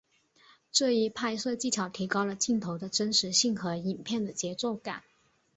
[0.71, 5.03] 这一拍摄技巧提高了镜头的真实性和影片的节奏感。